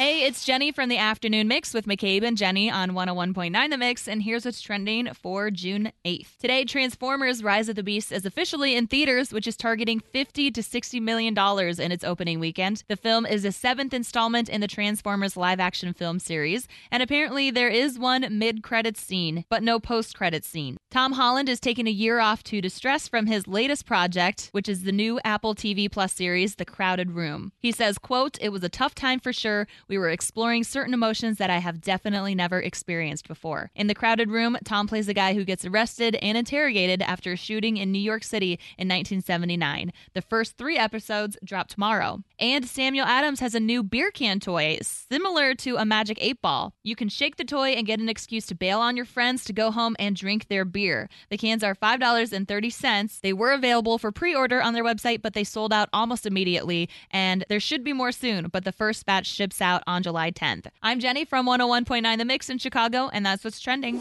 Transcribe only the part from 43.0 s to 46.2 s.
Adams has a new beer can toy, similar to a Magic